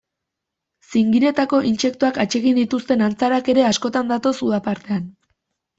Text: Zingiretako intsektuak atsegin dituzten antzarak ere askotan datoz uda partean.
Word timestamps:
Zingiretako 0.93 1.59
intsektuak 1.73 2.19
atsegin 2.25 2.59
dituzten 2.63 3.07
antzarak 3.11 3.53
ere 3.55 3.69
askotan 3.75 4.15
datoz 4.15 4.37
uda 4.51 4.67
partean. 4.73 5.09